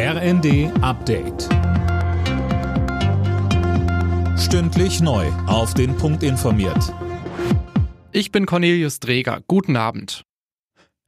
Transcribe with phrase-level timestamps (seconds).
[0.00, 1.48] RND Update.
[4.38, 5.26] Stündlich neu.
[5.48, 6.94] Auf den Punkt informiert.
[8.12, 9.40] Ich bin Cornelius Dreger.
[9.48, 10.22] Guten Abend.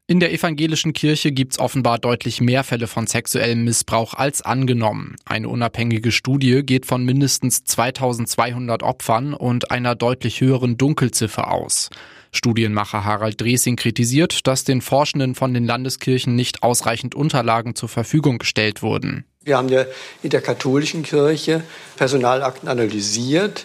[0.09, 5.15] In der evangelischen Kirche gibt es offenbar deutlich mehr Fälle von sexuellem Missbrauch als angenommen.
[5.25, 11.91] Eine unabhängige Studie geht von mindestens 2200 Opfern und einer deutlich höheren Dunkelziffer aus.
[12.33, 18.39] Studienmacher Harald Dresing kritisiert, dass den Forschenden von den Landeskirchen nicht ausreichend Unterlagen zur Verfügung
[18.39, 19.25] gestellt wurden.
[19.43, 19.87] Wir haben ja
[20.23, 21.63] in der katholischen Kirche
[21.97, 23.65] Personalakten analysiert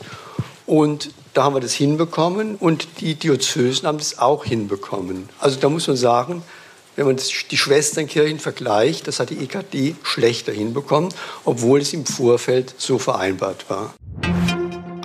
[0.66, 5.28] und da haben wir das hinbekommen und die Diözesen haben das auch hinbekommen.
[5.40, 6.44] Also da muss man sagen,
[6.96, 7.20] wenn man
[7.52, 13.70] die Schwesternkirchen vergleicht, das hat die EKD schlechter hinbekommen, obwohl es im Vorfeld so vereinbart
[13.70, 13.94] war.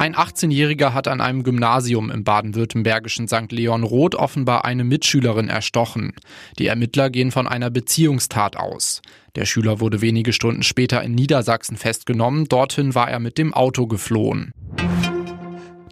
[0.01, 3.53] Ein 18-Jähriger hat an einem Gymnasium im baden-württembergischen St.
[3.53, 6.15] Leon Roth offenbar eine Mitschülerin erstochen.
[6.59, 9.03] Die Ermittler gehen von einer Beziehungstat aus.
[9.35, 12.47] Der Schüler wurde wenige Stunden später in Niedersachsen festgenommen.
[12.47, 14.53] Dorthin war er mit dem Auto geflohen.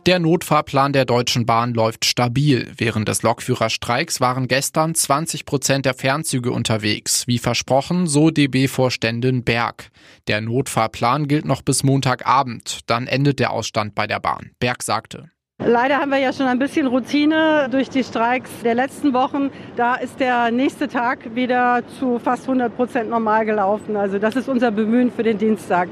[0.08, 2.72] Der Notfahrplan der Deutschen Bahn läuft stabil.
[2.78, 7.26] Während des Lokführerstreiks waren gestern 20 Prozent der Fernzüge unterwegs.
[7.26, 9.90] Wie versprochen, so DB-Vorständin Berg.
[10.26, 12.78] Der Notfahrplan gilt noch bis Montagabend.
[12.86, 14.52] Dann endet der Ausstand bei der Bahn.
[14.60, 15.28] Berg sagte.
[15.62, 19.50] Leider haben wir ja schon ein bisschen Routine durch die Streiks der letzten Wochen.
[19.76, 23.94] Da ist der nächste Tag wieder zu fast 100 Prozent normal gelaufen.
[23.94, 25.90] Also das ist unser Bemühen für den Dienstag.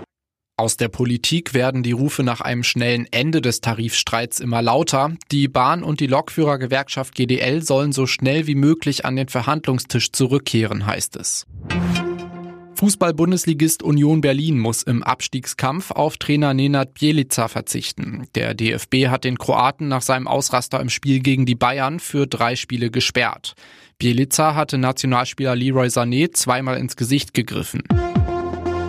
[0.58, 5.12] Aus der Politik werden die Rufe nach einem schnellen Ende des Tarifstreits immer lauter.
[5.30, 10.86] Die Bahn- und die Lokführergewerkschaft GDL sollen so schnell wie möglich an den Verhandlungstisch zurückkehren,
[10.86, 11.46] heißt es.
[12.76, 18.26] Fußball-Bundesligist Union Berlin muss im Abstiegskampf auf Trainer Nenad Bjelica verzichten.
[18.34, 22.56] Der DFB hat den Kroaten nach seinem Ausraster im Spiel gegen die Bayern für drei
[22.56, 23.56] Spiele gesperrt.
[23.98, 27.82] Bjelica hatte Nationalspieler Leroy Sané zweimal ins Gesicht gegriffen.